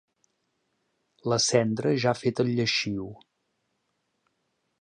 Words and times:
La 1.33 1.37
cendra 1.49 1.93
ja 2.05 2.13
ha 2.15 2.19
fet 2.23 2.43
el 2.45 2.51
lleixiu. 2.61 3.07